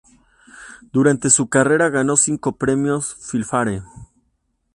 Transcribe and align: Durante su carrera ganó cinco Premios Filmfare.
Durante 0.91 1.29
su 1.29 1.47
carrera 1.47 1.89
ganó 1.91 2.17
cinco 2.17 2.53
Premios 2.57 3.13
Filmfare. 3.13 3.83